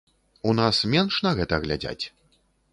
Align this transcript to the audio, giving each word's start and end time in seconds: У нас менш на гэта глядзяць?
У 0.51 0.53
нас 0.59 0.79
менш 0.95 1.21
на 1.27 1.35
гэта 1.43 1.55
глядзяць? 1.69 2.01